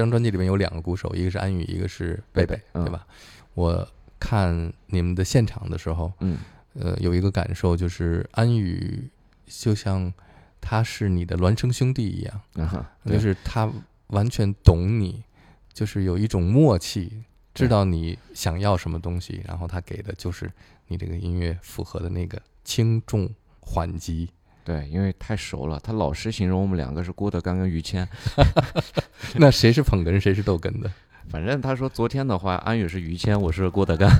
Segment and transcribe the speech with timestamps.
[0.00, 3.06] 这张专辑里面有两个鼓手，一个是安宇，一个是贝贝，嗯对吧？
[3.52, 3.86] 我
[4.18, 6.38] 看你们的现场的时候，嗯
[6.72, 9.10] 呃，有一个感受就是安宇
[9.44, 10.10] 就像
[10.58, 13.70] 他是你的孪生兄弟一样，啊，就是他
[14.06, 15.22] 完全懂你，
[15.70, 17.22] 就是有一种默契，
[17.52, 20.50] 知道你想要什么东西，然后他给的就是
[20.86, 23.28] 你这个音乐符合的那个轻重
[23.60, 24.30] 缓急。
[24.64, 28.06] 对，因为太熟了，他老是形容我们两个是郭德纲跟于谦。
[29.36, 30.90] 那谁是捧哏，谁是逗哏的？
[31.28, 34.10] 反正他说昨天的话，安宇是于谦，我是郭德纲，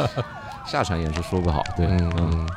[0.66, 1.62] 下场也是说不好。
[1.76, 2.48] 对，嗯嗯。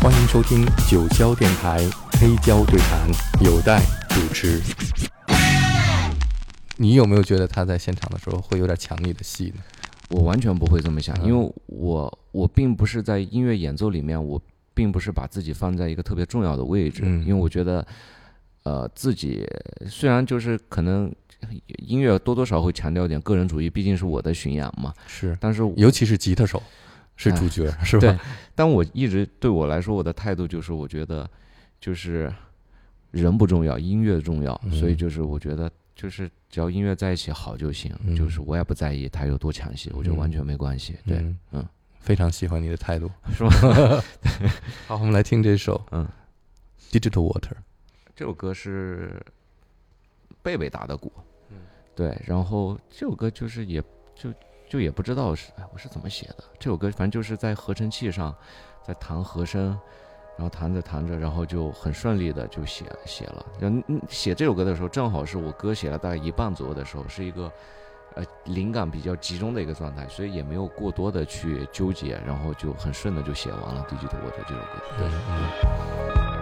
[0.00, 1.78] 欢迎收听九霄电台
[2.20, 3.08] 黑胶对谈，
[3.44, 4.60] 有待主持。
[6.76, 9.62] 你有没有觉得他在现场的时候会有点抢你的戏呢？
[10.08, 14.42] 我完全不会这么想，嗯因为我我并不是在音乐演奏里面，我
[14.74, 17.20] 并不是把自己放在一个特别重要的位置，嗯。
[17.22, 17.86] 因为我觉得，
[18.62, 19.46] 呃，自己
[19.88, 21.12] 虽然就是可能
[21.78, 26.62] 音乐多多少会强调一点个人主义，毕竟是我的巡演嘛，是，但是尤其是吉他手
[27.16, 28.00] 是主角，是吧？
[28.00, 28.18] 对
[28.54, 31.28] 但我一直对我来说，我的态度就是，我觉得
[31.80, 32.32] 就是
[33.10, 38.14] 人不重要，音乐重要，所以嗯就是我觉得就是只要音乐在一起好就行，嗯。
[38.14, 40.94] 就是我也不在意他有多抢戏，我觉得完全没关系。
[41.06, 41.66] 对，嗯嗯，
[42.02, 43.10] 非常喜欢你的态度。
[43.32, 43.50] 是吗？
[44.88, 46.06] 好，我们来听这首嗯，
[46.94, 47.40] 《Digital Water》。
[48.14, 49.24] 这首歌是
[50.42, 51.10] 贝贝打的鼓，
[51.50, 51.56] 嗯
[51.94, 53.82] 对，然后这首歌就是也
[54.14, 54.32] 就
[54.68, 58.34] 就也不知道是哎我是怎么写的，这首歌反正就是在合成器上
[58.86, 59.68] 在弹和声，
[60.36, 63.46] 然后弹着弹着，然后就很顺利的就写写了。
[63.58, 67.50] 然后嗯写这首歌的时候，正好是我歌写了大概一半左右的时候，是一个
[68.14, 74.80] 呃灵感比较集中的一个状态，所以也没有过多的去纠结，然后就很顺的就写完了《Digital Water》这首歌。
[74.98, 76.41] 对，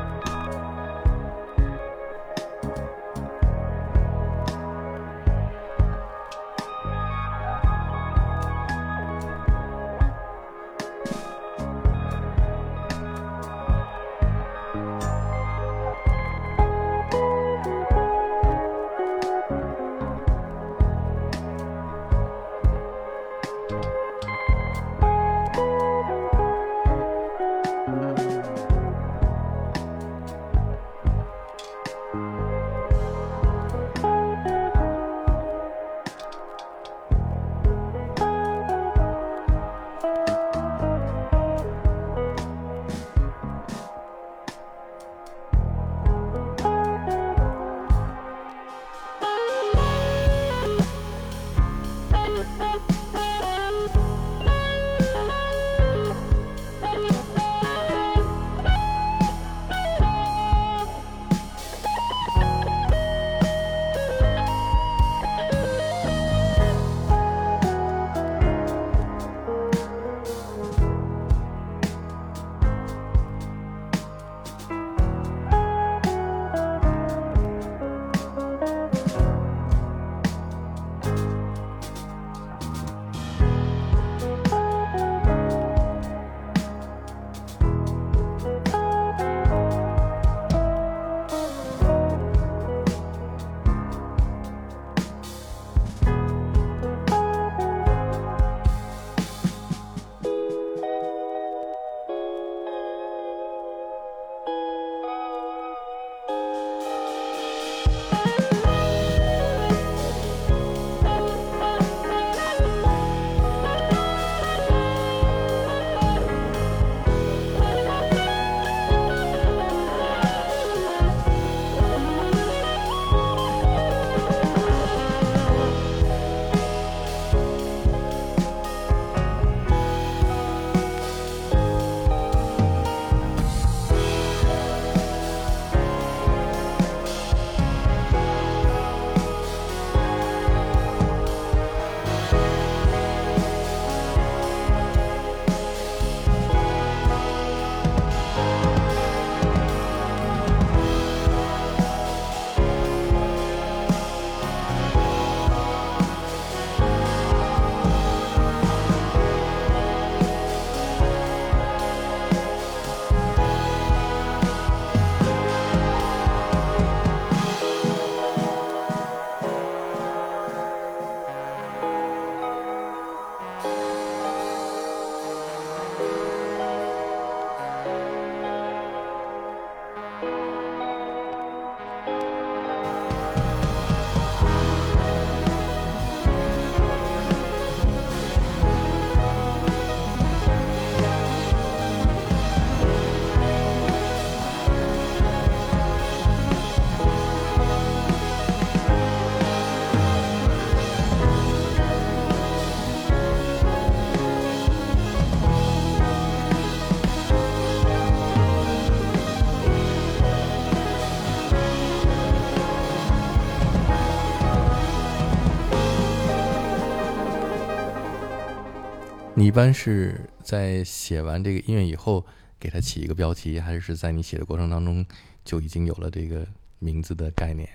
[219.41, 222.23] 你一般是在写完这个音乐以后
[222.59, 225.03] 给它起一个标题，还是在你写的过程当中
[225.47, 226.47] 就已经有了这个
[226.79, 227.67] 名字的概念？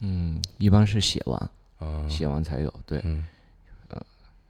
[0.00, 1.50] 嗯，一般是写完，
[1.80, 2.70] 嗯，写完才有。
[2.84, 3.24] 对，嗯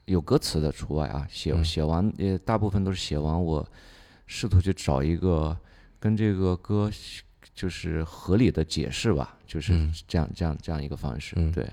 [0.06, 3.64] 有歌词的除外啊，写嗯写完也大部分都是写完，我
[4.26, 5.56] 试图去找一个
[6.00, 6.90] 跟这个歌
[7.54, 11.34] 就是合理的解释吧，就是嗯这样这样这样一个方式。
[11.38, 11.64] 嗯对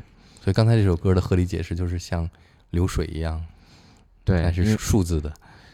[0.44, 2.30] 所以刚才这首歌的合理解释就是像
[2.70, 3.44] 流水一样，
[4.24, 5.34] 对，还是数字的。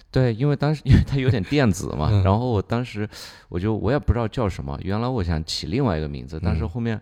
[0.10, 3.08] 对，因为当时因为它有点电子嘛，嗯然后我当时
[3.50, 7.00] 我就我也不知道叫什么，原来我想起另外一个名字，但是嗯后面。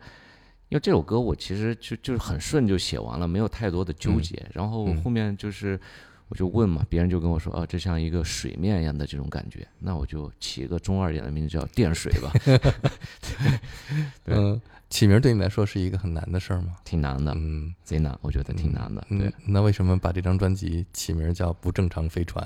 [0.70, 4.44] 因为这首歌我其实就就是很顺就写完了，没有太多的纠嗯结。
[4.52, 5.80] 然后嗯后面就是
[6.28, 12.32] 我就问嘛，别人就跟我说，啊，这像一个水面一样的这种感觉，那我就起一个中二点的名字叫电水吧，
[14.26, 16.76] 对嗯，起名对你来说是一个很难的事儿吗？
[16.84, 19.06] 挺难的，嗯，贼难，我觉得挺难的。
[19.10, 22.44] 对嗯，，那为什么把这张专辑起名叫《不正常飞船》？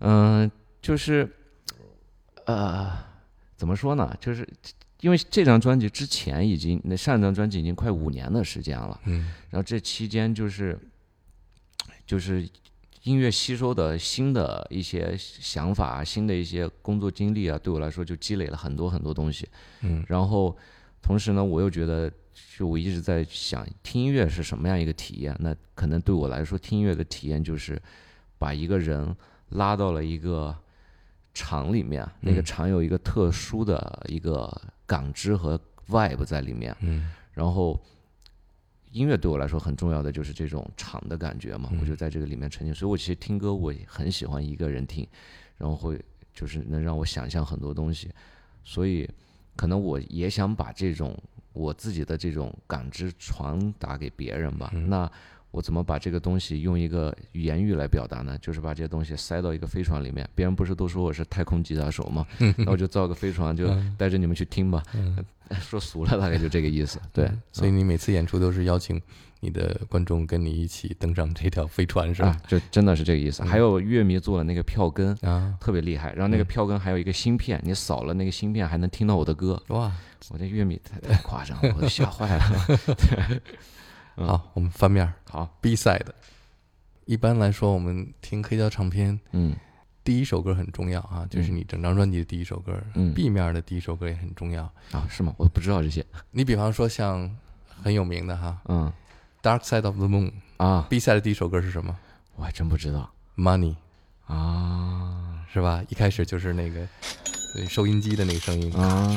[0.00, 0.50] 嗯，
[0.82, 1.26] 就是
[2.44, 2.92] 呃，
[3.56, 4.14] 怎么说呢？
[4.20, 4.46] 就是
[5.00, 10.78] 因为这张专辑之前已经，那上一张专辑已经快五年的时间了，嗯然后这期间就是
[12.06, 12.46] 就是
[13.06, 19.48] 音乐吸收的新的一些想法啊，新的一些工作经历啊，对我来说就积累了很多很多东西。
[19.82, 20.56] 嗯然后
[21.00, 22.10] 同时呢，我又觉得，
[22.58, 25.36] 就我一直在想，听音乐是什么样一个体验？
[25.38, 27.80] 那可能对我来说，听音乐的体验就是
[28.38, 29.14] 把一个人
[29.50, 30.52] 拉到了一个
[31.32, 34.52] 场里面，那个嗯场有一个特殊的一个
[34.84, 35.56] 感知和
[35.88, 37.80] vibe 在里面，嗯然后。
[38.96, 42.74] 音乐对我来说很重要的就是这种场的感觉嘛，嗯我就在这个里面沉浸。
[42.74, 45.06] 所以我其实听歌我很喜欢一个人听，
[45.58, 46.02] 然后会
[46.32, 48.10] 就是能让我想象很多东西，
[48.64, 49.06] 所以
[49.54, 51.14] 可能我也想把这种
[51.52, 54.70] 我自己的这种感知传达给别人吧。
[54.72, 55.12] 嗯那
[55.56, 58.36] 我怎么把这个东西用一个言语来表达呢？
[58.42, 60.28] 就是把这些东西塞到一个飞船里面。
[60.34, 62.26] 别人不是都说我是太空吉他手吗？
[62.58, 64.82] 那我就造个飞船，就嗯带着你们去听吧。
[64.92, 65.16] 嗯，
[65.58, 67.00] 说俗了，大概就这个意思。
[67.10, 69.00] 对嗯，所以你每次演出都是邀请
[69.40, 73.42] 你的观众跟你一起登上这条飞船，是啊吧？，就真的是这个意思。
[73.42, 75.16] 嗯还有乐迷做的那个票根。
[75.22, 79.90] 啊，特别厉害，然后那个嗯票根还有一个芯片，你扫了那个芯片还能听到我的歌，哇，
[80.28, 82.44] 我这乐迷太太夸张了，我都吓坏了。
[84.16, 86.06] 嗯好，我们翻面儿好，B side。
[87.04, 89.54] 一般来说，我们听黑胶唱片，嗯
[90.02, 92.80] 第一首歌很重要啊，就是你整张专辑的第一首歌。
[92.94, 94.62] 嗯 B 面的第一首歌也很重要。
[94.92, 95.34] 啊，是吗？
[95.36, 96.04] 我不知道这些。
[96.30, 97.28] 你比方说像
[97.82, 98.92] 很有名的哈，嗯
[99.44, 100.30] 《Dark Side of the Moon》
[100.64, 101.96] 啊，B side 的第一首歌是什么
[102.36, 103.74] 我还真不知道？Money
[104.26, 105.82] 啊是吧？
[105.88, 106.86] 一开始就是那个
[107.54, 108.72] 对收音机的那个声音。
[108.74, 109.08] 啊，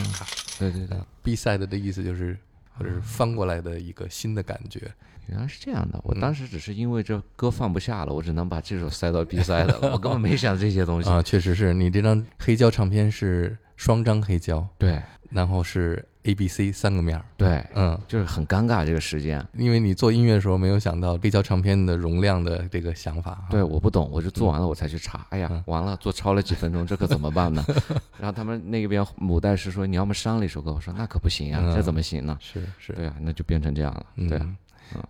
[0.57, 2.37] 对对对，B side 的意思就是
[2.79, 4.89] 或者是翻过来的一个新的感觉。
[5.27, 5.99] 原来是这样的。
[6.03, 11.07] 我嗯当时只是因为这歌放不下了，我只能把这首塞到鼻塞的了， 我根本没想这些东西。
[11.07, 17.23] 啊，确实是你这张黑胶唱片是双张黑胶，对然后是 A、B、C 三个面儿。
[17.37, 19.45] 对，嗯，就是很尴尬这个时间。
[19.53, 23.45] 因为你做音乐的时候没有想到黑胶唱片的容量的这个想法。
[23.49, 25.25] 对，，我不懂，我就做完了我才去查。
[25.29, 27.63] 哎呀嗯，完了，做超了几分钟，这可怎么办呢？
[28.19, 32.37] 然后他们那边母带是说你要么删了一首歌，我说那可不行呀，嗯这怎么行呢？
[32.41, 34.05] 是是，对啊，那就变成这样了。
[34.15, 34.55] 嗯，对啊，
[34.95, 35.03] 嗯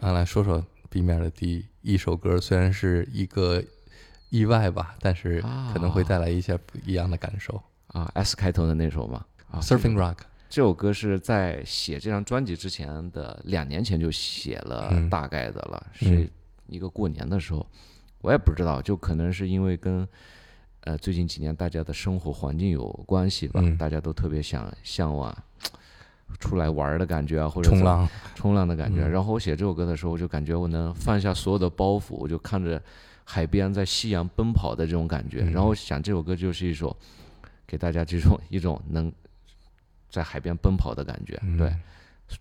[0.00, 3.62] 啊，来说说 B 面的第一首歌，虽然是一个
[4.30, 5.40] 意外吧，但是
[5.72, 7.62] 可能会带来一些不一样的感受。
[7.88, 9.24] 啊，S 开头的那首嘛。
[9.48, 10.16] 啊 Surfing Rock，
[10.48, 16.30] 这首歌是在写这张专辑之前的两年前就写了嗯大概的了，嗯是
[16.66, 17.66] 一个过年的时候，
[18.20, 20.06] 我也不知道，就可能是因为跟
[20.82, 25.36] 呃最近几年大家的生活环境有关系吧，嗯大家都特别想向往
[26.38, 29.02] 出来玩儿的感觉啊，或者冲浪，冲浪的感觉。
[29.02, 32.80] 嗯然后我写这首歌的时候，我就感觉我能放下所有的包袱，我就看着
[33.24, 35.42] 海边在夕阳奔跑的这种感觉。
[35.42, 36.96] 嗯然后想这首歌就是一首
[37.66, 39.12] 给大家这种一种能
[40.10, 41.38] 在海边奔跑的感觉。
[41.42, 41.74] 嗯对，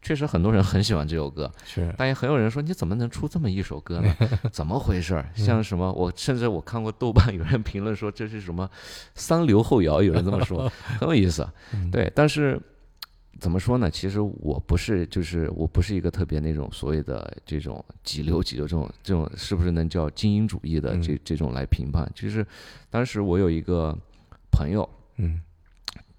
[0.01, 4.15] 确实很多人很喜欢这首歌，是，但也很有人说你怎么能出这么一首歌呢？
[4.51, 5.91] 怎么回事像什么？
[5.93, 8.69] 我甚至我看过豆瓣有人评论说这是什么
[9.13, 10.67] 三流后摇，有人这么说，
[11.00, 11.48] 很有意思。
[11.74, 12.60] 嗯，对，但是
[13.39, 13.91] 怎么说呢？
[13.91, 22.10] 其实我不是，就是我不是一个特别那种所谓的这种几流几流这种这种，是不是能叫精英主义的这嗯这种来评判？
[22.15, 22.48] 其实
[22.89, 23.95] 当时我有一个
[24.50, 25.41] 朋友，嗯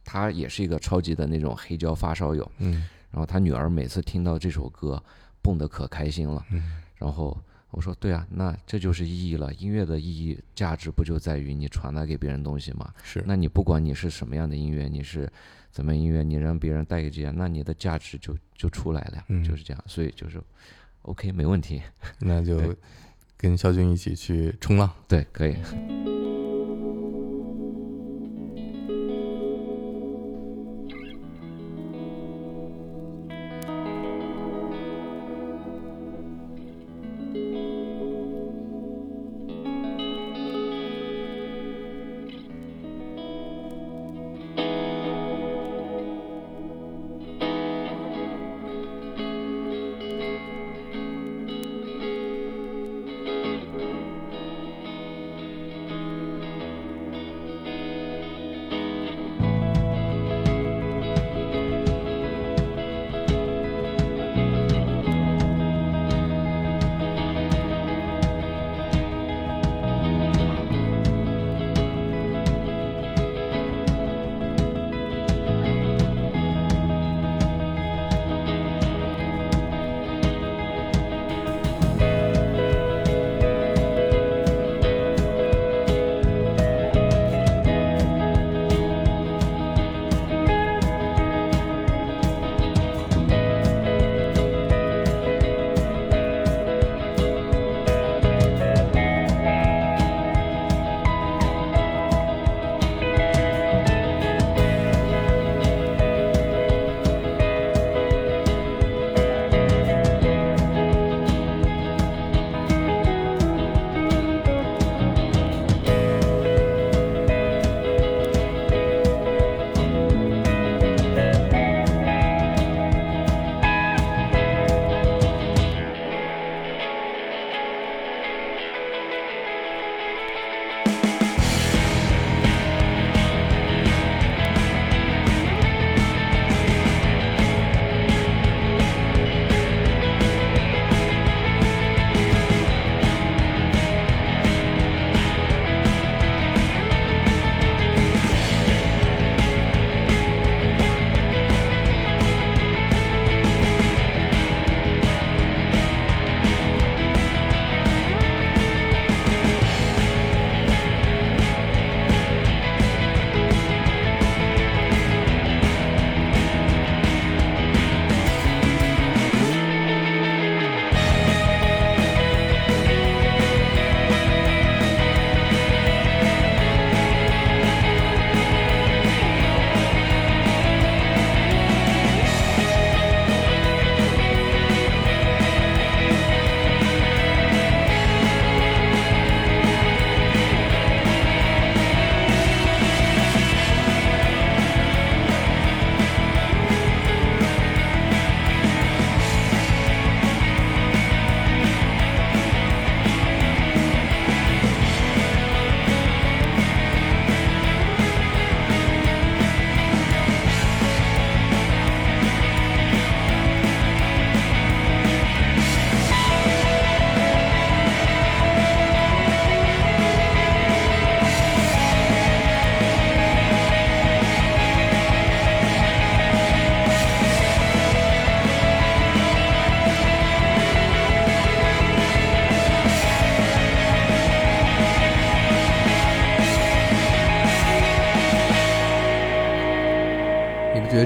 [0.07, 5.03] 他也是一个超级的那种黑胶发烧友，嗯然后他女儿每次听到这首歌，
[5.43, 6.43] 蹦得可开心了。
[6.51, 6.63] 嗯
[6.97, 7.37] 然后
[7.71, 9.53] 我说：“对啊，那这就是意义了。
[9.55, 12.91] 音乐的意义价值不就在于你传达给别人东西吗？
[13.03, 15.31] 是，那你不管你是什么样的音乐，你是
[15.71, 19.85] 怎么音乐，你让别人带给这样，那你的价值就就出来了呀，嗯就是这样。
[19.87, 20.41] 所以就是
[21.03, 21.83] OK，没问题。
[22.19, 22.75] 那就
[23.37, 24.91] 跟肖军一起去冲浪。
[25.07, 25.55] 对，可以。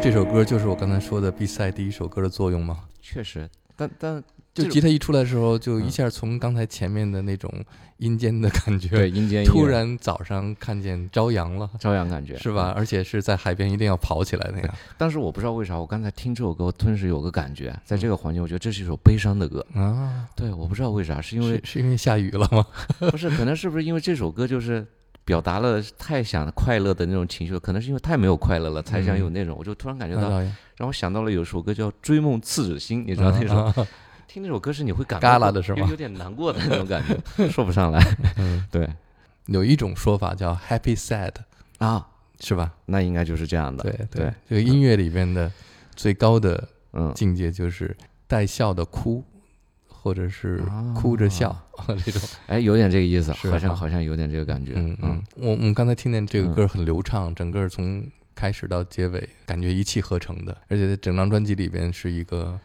[0.03, 2.85] 这首歌就是我刚才说的 B 赛第一首歌的作用吗？
[3.03, 4.23] 确实，但但
[4.55, 7.53] 就吉他一出来的时候，就一嗯下从刚才前面的那种
[7.99, 12.73] 阴间的感觉，对阴间突然早上看见朝阳了，朝阳感觉是吧？？
[12.75, 19.65] 而且是在海边一定要跑起来那样但是我不知道为啥，我刚才听这首歌，我顿时有个感觉，在这个环境，我觉得这是一首悲伤的歌。
[19.75, 22.67] 啊，对，我不知道为啥，是因为是是因为下雨了吗？
[23.11, 24.87] 不是，可能是不是因为这首歌就是
[25.31, 29.55] 表达了太想快乐的那种情绪，可能是因为太没有快乐了，才想有那种。
[29.57, 30.29] 我就突然感觉到，
[30.77, 33.87] 让我想到了有首歌叫《追梦赤子心》，你知道那首？
[34.27, 35.83] 听那首歌是你会感嘎到啦的是吗？
[35.83, 37.01] 有有点难过的那种感
[37.37, 38.05] 觉，说不上来。
[38.39, 38.91] 嗯，对。
[39.47, 41.33] 有一种说法叫 happy sad，
[41.79, 42.05] 啊，
[42.41, 42.73] 是吧？
[42.87, 43.85] 那应该就是这样的。
[43.85, 45.49] 对对，这个音乐里边的
[45.95, 47.97] 最高的嗯，境界就是
[48.27, 49.23] 带笑的哭，
[50.03, 51.55] 或者是啊哭着笑
[52.05, 52.21] 这种。
[52.47, 54.73] 哎，有点这个意思，是好像好像有点这个感觉。
[54.77, 58.05] 嗯嗯，我我们刚才听见这个歌很流畅，整个从
[58.35, 62.59] 开始到结尾，感觉一气呵成的，而且在整张专辑里边是一个，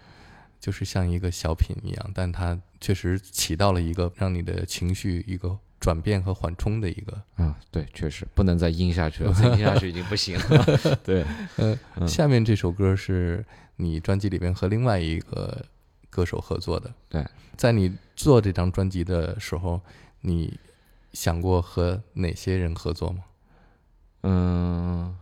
[0.59, 7.21] 就是像一个小品一样，但它确实起到了一个让你的情绪一个转变和缓冲的一个。
[7.35, 10.65] 啊，对，确实不能再阴下去了，再阴下去已经不行了。
[11.03, 11.25] 对，
[11.57, 13.43] 呃，嗯下面这首歌是
[13.75, 15.65] 你专辑里边和另外一个
[16.15, 16.89] 歌手合作的。
[17.09, 17.25] 对，
[17.57, 19.81] 在你做这张专辑的时候，
[20.21, 20.57] 你
[21.11, 23.23] 想过和哪些人合作吗？
[24.23, 25.13] 嗯，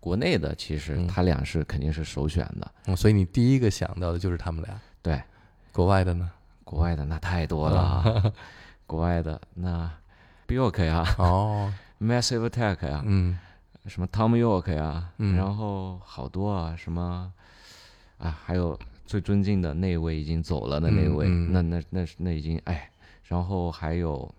[0.00, 1.06] 国内的其实嗯。
[1.06, 4.80] 他俩是肯定是首选的，嗯，所以你第一个想到的就是他们俩。
[5.00, 5.22] 对，
[5.70, 6.28] 国外的呢？
[6.64, 8.32] 国外的那太多了，
[8.86, 9.88] 国外的那
[10.48, 11.04] Bjork 呀。
[11.18, 11.72] 哦，，
[12.02, 13.38] Massive Attack 呀，嗯。
[13.86, 15.36] 什么 Tom York 呀，嗯。
[15.36, 17.32] 然后好多啊，什么
[18.18, 18.78] 啊，还有
[19.12, 21.28] 最尊敬的那位已经走了的那位，嗯。
[21.28, 22.90] 嗯那那那那已经哎，
[23.28, 24.34] 然后还有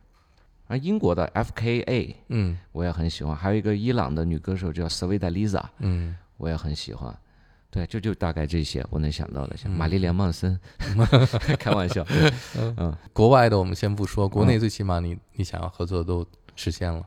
[0.68, 2.58] 啊英国的 F.K.A 嗯。
[2.72, 7.16] 我也很喜欢，还有一个伊朗的女歌手叫 Savita Lisa，嗯，我也很喜欢。
[7.70, 9.78] 对，就就大概这些我能想到的，像嗯。
[9.78, 10.60] 玛丽莲·曼森，
[11.60, 12.04] 开玩笑，
[12.58, 12.98] 嗯。
[13.14, 14.48] 国外的我们先不说，国嗯。
[14.48, 16.26] 内最起码你你想要合作都
[16.56, 17.06] 实现了。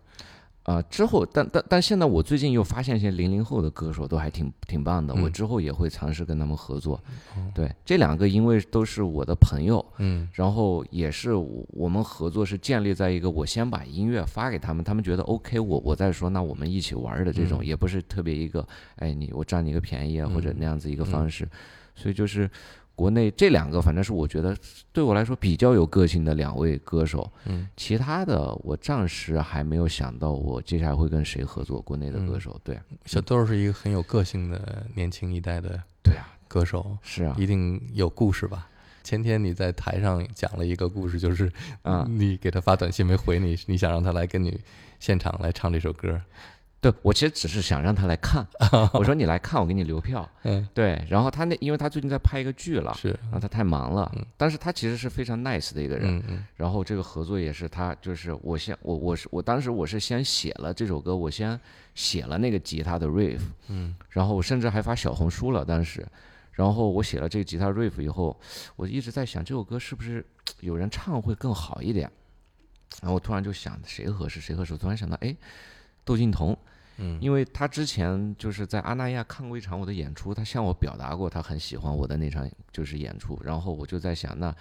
[0.66, 5.32] 啊、之后，但但但现在我最近又发现一些零零后的歌手都还挺挺棒的，我嗯。
[5.32, 7.00] 之后也会尝试跟他们合作。
[7.37, 7.52] 哦。
[7.54, 10.28] 对，这两个因为都是我的朋友，嗯。
[10.32, 17.64] 然后也是我我们合作是建立在一个我先把音乐发给他们，他们觉得 OK，我我再说，那我们一起玩儿的这种，嗯。
[17.64, 20.56] 也不是特别一个哎你我占你一个便宜啊、或者嗯。
[20.58, 21.49] 那样子一个方式，
[21.94, 22.50] 所以就是
[22.96, 24.56] 国内这两个反正是我觉得
[24.90, 27.68] 对我来说比较有个性的两位歌手，嗯。
[27.76, 32.40] 其他的我暂时还没有想到我接下来会跟谁合作，国内的歌嗯。
[32.40, 32.80] 手，对。
[33.04, 38.66] 小豆是一个很有个性的年轻一代的对啊，歌手，是啊，一定有故事吧？
[39.04, 44.58] 前天你在台上讲了一个故事，就是啊你给他发短信没回你，你想让他来跟你
[44.98, 46.20] 现场来唱这首歌。
[46.80, 48.46] 对我其实只是想让他来看，
[48.94, 50.28] 我说你来看，我给你留票。
[50.44, 56.18] 嗯，对，然后他那因为他最近在拍一个剧了，是，然后他太忙了嗯，但是他其实是非常 nice 的一个人。
[56.18, 61.58] 嗯嗯然后这个合作也是他，就是我先我我是我当时我是先写了这首歌，我先
[61.94, 66.06] 写了那个吉他的 riff，嗯然后我甚至还发小红书了当时。
[66.52, 68.34] 然后我写了这个吉他 riff 以后，
[68.76, 70.24] 我一直在想这首歌是不是
[70.60, 72.10] 有人唱会更好一点。
[73.02, 75.36] 然后我突然就想谁合适谁合适，我突然想到，哎，
[76.07, 76.57] 窦靖童，
[76.97, 84.55] 嗯，因为他之前就是在阿那亚看过一场我的演出，他向我表达过他很喜欢我的那场就是演出，然后我就在想，那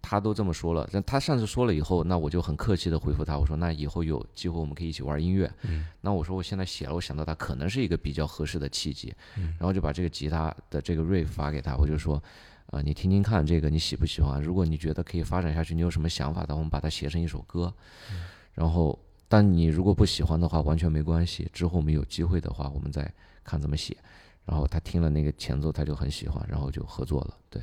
[0.00, 5.52] 他都这么说了，但他上次说了以后，那我就很客气的回复他，我说那以后有机会我们可以一起玩音乐。
[5.62, 12.22] 嗯那我说我现在写了，我想到他可能是一个比较合适的契机，嗯然后就把这个吉他的这个 riff 发给他，我就说。
[12.70, 14.42] 啊，你听听看，这个你喜不喜欢？
[14.42, 17.72] 如果你觉得可以发展下去，你有什么想法的，我们把它写成一首歌。
[18.52, 21.48] 然后，但你如果不喜欢的话，完全没关系。
[21.52, 23.08] 之后我们有机会的话，我们再
[23.44, 23.96] 看怎么写。
[24.44, 27.36] 然后他听了那个前奏，他就很喜欢，然后就合作了。
[27.50, 27.62] 对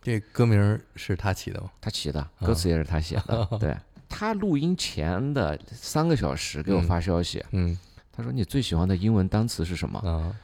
[0.00, 1.70] 这歌名儿是他起的吗？
[1.80, 3.48] 他起的，歌词也是他写的。
[3.58, 3.76] 对
[4.08, 7.76] 他录音前的三个小时给我发消息，嗯
[8.12, 9.98] 他说你最喜欢的英文单词是什么？
[10.00, 10.34] 啊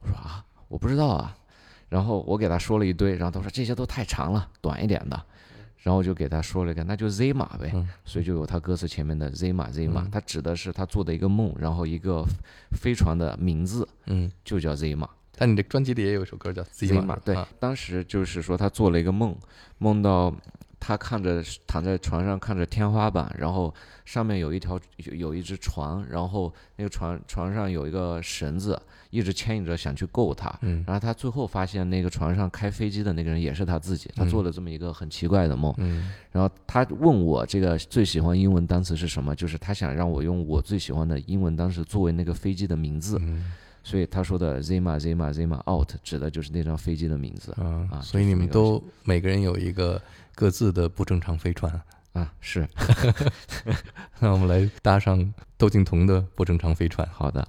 [0.00, 1.34] 我说啊，我不知道啊。
[1.88, 5.24] 然后我给他说了一堆，然后他说这些都太长了，短一点的。
[5.88, 7.70] 然后我就给他说了一个，那就 Z 码呗。
[7.72, 12.26] 嗯所以就有他歌词前面的 Z 码 Z 码，嗯它指的是他做的一个梦，然后一个
[12.72, 15.08] 飞船的名字嗯，就叫 Z 码。
[15.34, 19.34] 但你的专辑里也有一首歌叫《Z 码》码对啊，当时就是说他做了一个梦，
[19.78, 20.34] 梦到
[20.80, 35.74] 他看着躺在床上看着天花板，然后上面有一条有有一只船，然后那个船船上有一个绳子一直牵引着想去够他，嗯然后他最后发现那个船上开飞机的那个人也是他自己，他嗯做了这么一个很奇怪的梦。
[35.78, 43.52] 嗯然后他问我这个最喜欢英文单词是什么，就是他想让我用我最喜欢的英文单词作为那个飞机的名字，嗯
[43.84, 50.00] 所以他说的 Zima Zima Zima out 指的就是那张飞机的名字啊，啊所以你们都每个人有一个
[50.38, 51.82] 各自的不正常飞船。
[52.12, 52.64] 啊，是
[54.20, 57.06] 那我们来搭上窦靖童的不正常飞船。
[57.12, 57.44] 好的。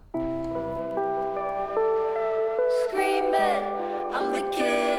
[2.89, 3.63] Screaming,
[4.12, 4.89] I'm the kid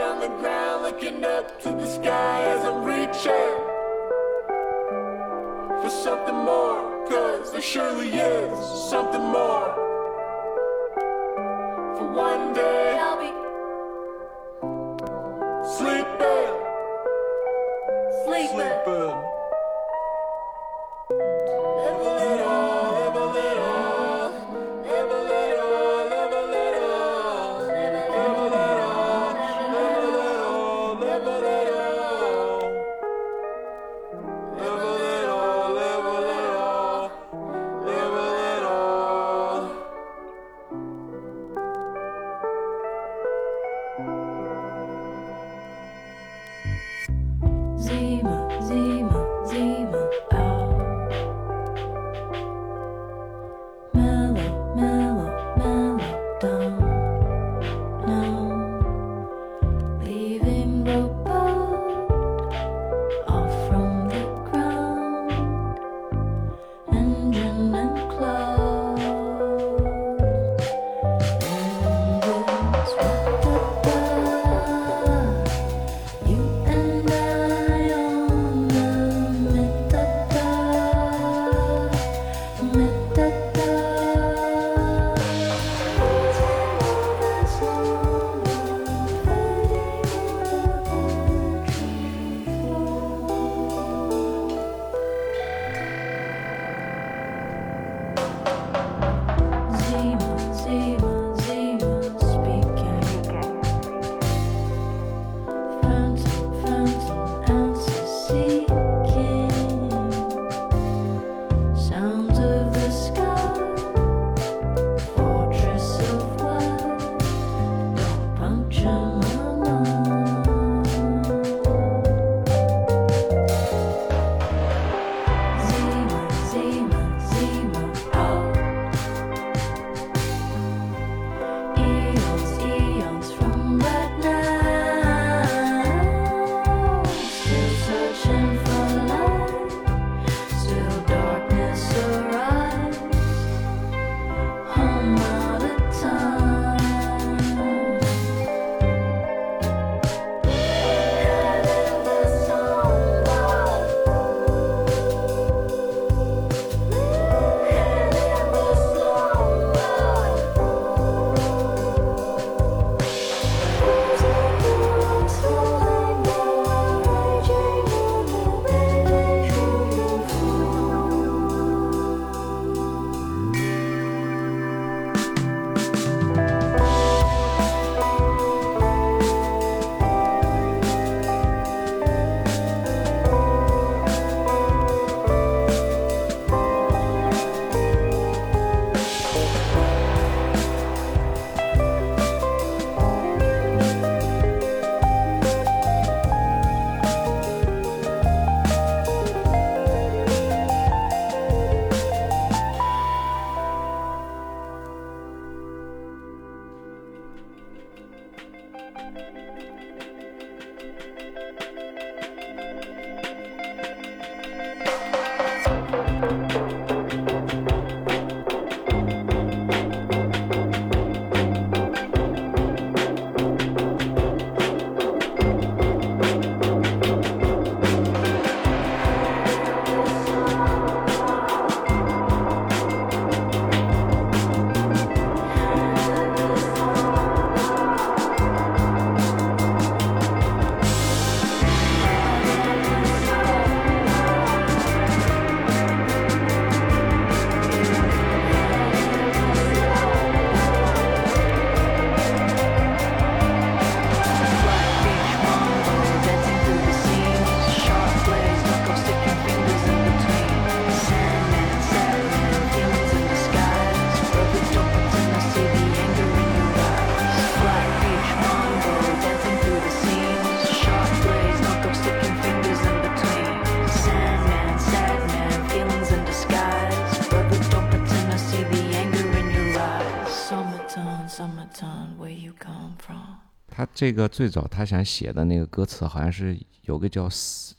[283.80, 287.74] 他这个最早他想写的那个歌词，好像是有个叫死，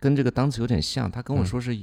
[0.00, 1.08] 跟这个单词有点像。
[1.08, 1.78] 他跟我嗯说是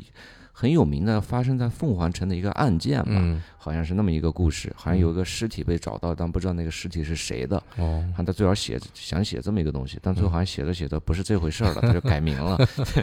[0.52, 4.74] 很有名的，发生在凤凰城的一个案件吧，嗯，好像是那么一个故事。
[4.76, 7.56] 好像有一个尸体被找到，但不知道那个尸体是谁的。
[7.78, 12.58] 哦，他他最早写想写这么一个东西，但最后嗯好像写着写着不是这回事儿了，他就改名了。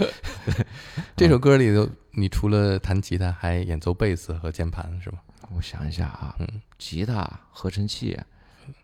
[1.16, 5.18] 这首歌里头，你除了弹吉他，还演奏贝斯和键盘是吧？
[5.56, 8.20] 我想一下啊，嗯吉他、合成器、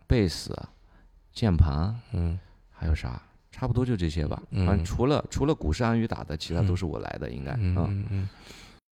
[0.07, 0.59] 贝斯、
[1.35, 2.38] 键盘，嗯
[2.73, 3.20] 还有啥？
[3.51, 4.42] 差不多就这些吧。
[4.51, 7.53] 嗯反正除了除了鼓是安宇打的，其他都是我来的，应该。
[7.53, 8.29] 嗯嗯嗯嗯。